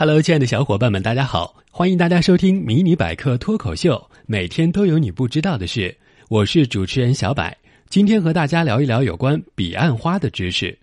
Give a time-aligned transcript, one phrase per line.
[0.00, 1.62] Hello，亲爱的小伙伴们，大家好！
[1.70, 5.94] 欢迎大家收听《迷你百科脱口秀》，每天都有你不知道的事。
[6.30, 7.54] 我是主持人小柏，
[7.90, 10.74] 今天和大家聊一聊有关彼岸花的知识。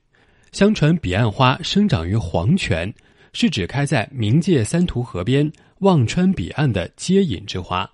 [0.52, 2.94] 相传彼岸花生长于黄泉，
[3.34, 7.90] 是指开在冥界三途河边、望穿彼岸的接引之花。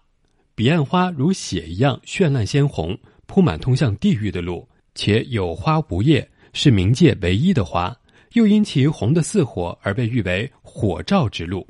[0.56, 2.98] 彼岸花如血一样绚烂鲜红，
[3.28, 7.96] 铺满通向地狱的路，且有花无叶，是冥界唯一的花。
[8.34, 11.68] 又因其红的似火而被誉为“火照之路”。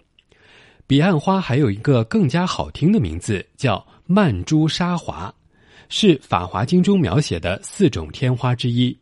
[0.86, 5.34] 彼岸花还有一个更加好听的名字，叫曼珠沙华，
[5.88, 8.96] 是《法华经》中描写的四种天花之一。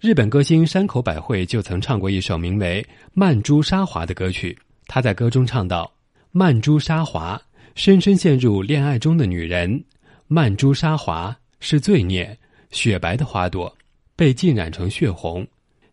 [0.00, 4.58] 日本歌星山口百惠就曾唱过一首名为《曼珠沙华》的歌曲。
[4.86, 5.90] 她在歌中唱道
[6.30, 7.40] ：“曼珠沙华，
[7.74, 9.82] 深深陷入恋爱中的女人。
[10.26, 12.36] 曼珠沙华是罪孽，
[12.70, 13.74] 雪白的花朵
[14.14, 15.46] 被浸染成血红。”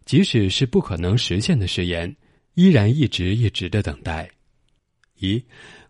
[0.06, 2.16] 即使是不可能实现的誓言，
[2.56, 4.30] 依然一直一直的等待。
[5.20, 5.42] 咦，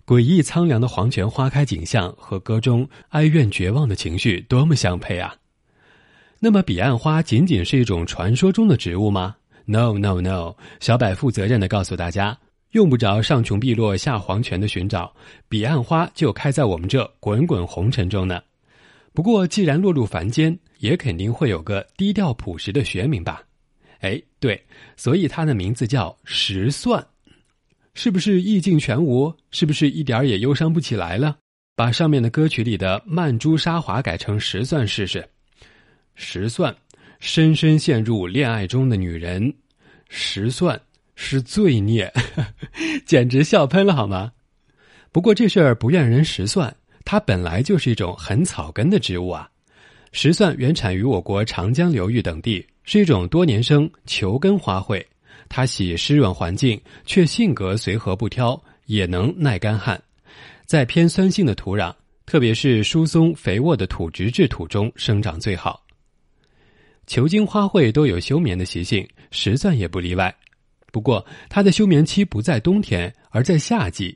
[0.06, 5.36] 诡异苍凉的黄泉花开景象和歌中哀怨绝望的情绪多么相配啊！
[6.40, 10.56] 那么，彼岸花仅仅是一种传说中的植物吗？No No No！
[10.80, 12.38] 小柏负责任的告诉大家，
[12.72, 15.14] 用不着上穷碧落下黄泉的寻找，
[15.48, 18.42] 彼岸花就开在我们这滚滚红尘中呢。
[19.14, 23.44] 不过，既然落入凡间，也肯定会有个低调朴实的学名吧。
[24.02, 24.62] 哎，对，
[24.96, 27.04] 所以它的名字叫石蒜，
[27.94, 29.34] 是不是意境全无？
[29.50, 31.38] 是不是一点也忧伤不起来了？
[31.76, 35.28] 把上面的歌曲里的曼珠沙华改成石蒜试试。
[36.16, 36.76] 石蒜，
[37.20, 39.52] 深深陷入恋爱中的女人，
[40.10, 40.80] 石蒜
[41.16, 42.12] 是罪孽，
[43.06, 44.32] 简直笑喷了好吗？
[45.12, 49.50] 不过这事儿不怨人石蒜，它本来就是一种很草根的植物啊。
[50.12, 52.66] 石蒜原产于我国长江流域等地。
[52.84, 55.04] 是一种多年生球根花卉，
[55.48, 60.02] 它喜湿润环境，却性格随和不挑，也能耐干旱，
[60.66, 61.94] 在偏酸性的土壤，
[62.26, 65.86] 特别是疏松肥沃的土质质土中生长最好。
[67.08, 70.34] 球茎花卉都有休眠的习性，石蒜也不例外。
[70.92, 74.16] 不过，它的休眠期不在冬天，而在夏季。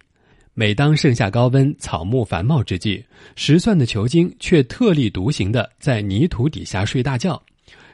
[0.53, 3.03] 每当盛夏高温、草木繁茂之际，
[3.35, 7.41] 石蒜的球茎却特立独行的在泥土底下睡大觉。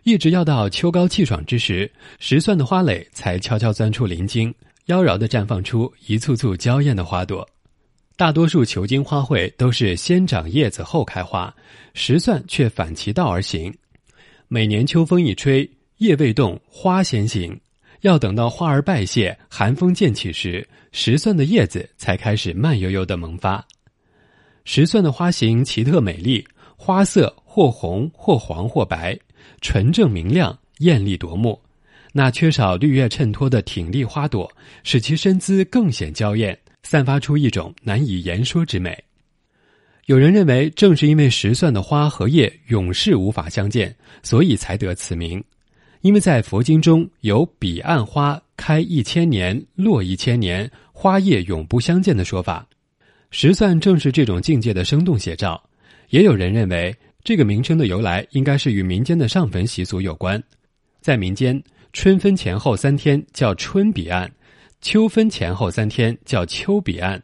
[0.03, 4.53] 一直要到秋高气爽之时，石蒜的花蕾才悄悄钻出鳞茎，
[4.85, 7.47] 妖娆的绽放出一簇簇娇艳的花朵。
[8.17, 11.53] 大多数球茎花卉都是先长叶子后开花，
[11.94, 13.72] 石蒜却反其道而行。
[14.47, 17.59] 每年秋风一吹，叶未动，花先行。
[18.01, 23.63] 要等到花儿败谢，寒风渐起时，石蒜的叶子才开始慢悠悠的萌发。
[24.66, 26.44] 石蒜的花型奇特美丽，
[26.75, 29.18] 花色或红或黄或白。
[29.62, 31.59] 纯正明亮，艳丽夺目。
[32.13, 34.52] 那缺少绿叶衬托的挺立花朵，
[34.84, 39.01] 使其身姿更显娇艳，散发出一种难以言说之美。
[40.07, 45.41] 有人认为，正是因为石蒜的花和叶永世无法相见，所以才得此名。
[46.01, 52.68] 因为在佛经中有“彼岸花开一千年，落一千年，花叶永不相见”的说法，
[53.30, 55.63] 石蒜正是这种境界的生动写照。
[56.09, 56.94] 也有人认为。
[57.23, 60.41] 这个名称的由来应该是与民间的上坟习俗有关。
[61.01, 61.61] 在民间，
[61.93, 64.31] 春分前后三天叫春彼岸，
[64.81, 67.21] 秋分前后三天叫秋彼岸，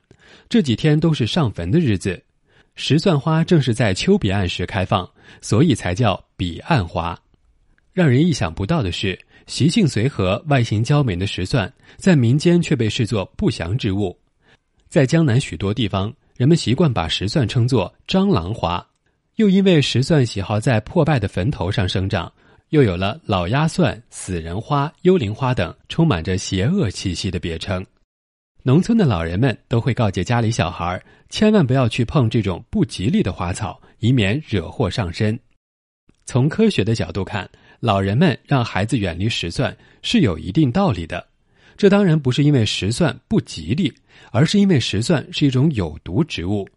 [0.47, 2.21] 这几天都是上坟的日子。
[2.75, 5.09] 石蒜花正是在秋彼岸时开放，
[5.41, 7.19] 所以才叫彼岸花。
[7.91, 14.15] 让人意想不到的是，习性随和、外形娇美的石蒜，在民间却被视作不祥之物。
[14.89, 18.85] 在江南许多地方，人们习惯把石蒜称作蟑螂花。
[19.37, 22.31] 又因为石蒜喜好在破败的坟头上生长，
[22.69, 27.85] 又有了老鸭蒜、死人花、幽灵花等充满着邪恶气息的别称。
[28.63, 30.99] 农村的老人们都会告诫家里小孩，
[31.29, 35.39] 千万不要去碰这种不吉利的花草，以免惹祸上身。
[36.25, 37.47] 从科学的角度看，
[37.79, 41.23] 老人们让孩子远离石蒜是有一定道理的。
[41.77, 43.93] 这当然不是因为石蒜不吉利，
[44.31, 46.67] 而是因为石蒜是一种有毒植物。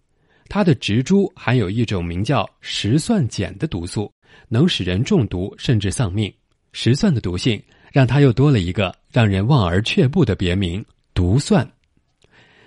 [0.50, 4.12] 它的植株含有一种名叫石蒜碱的毒素，
[4.48, 6.30] 能使人中毒甚至丧命。
[6.72, 7.62] 石蒜的毒性
[7.92, 11.66] 让它又多了一个让人望而却步的别名——毒蒜。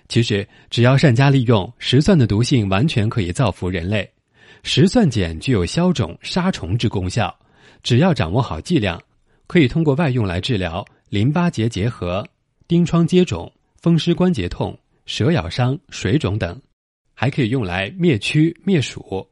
[0.08, 4.10] 其实，只要善加利用，石蒜的毒性完全可以造福人类。
[4.64, 7.36] 石蒜碱具有消肿杀虫之功效，
[7.84, 9.02] 只要掌握好剂量，
[9.46, 12.26] 可以通过外用来治疗淋巴结结核、
[12.70, 13.52] 疔疮疖肿、
[13.82, 16.58] 风湿关节痛、蛇咬伤、水肿等。
[17.24, 19.26] 还可以用来灭蛆灭鼠，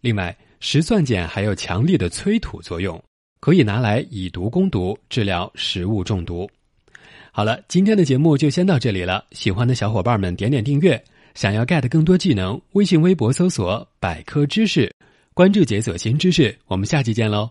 [0.00, 3.02] 另外石蒜碱还有强力的催吐作用，
[3.40, 6.48] 可以拿来以毒攻毒，治疗食物中毒。
[7.32, 9.24] 好了，今天的节目就先到这里了。
[9.32, 11.02] 喜欢的小伙伴们点点订阅，
[11.34, 14.88] 想要 get 更多技能，微信、微博搜索“百科知识”，
[15.34, 16.56] 关注解锁新知识。
[16.68, 17.50] 我们下期见喽！